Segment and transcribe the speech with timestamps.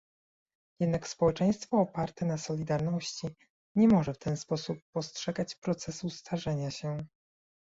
[0.79, 3.27] Jednak społeczeństwo oparte na solidarności
[3.75, 7.05] nie może w ten sposób postrzegać procesu starzenia się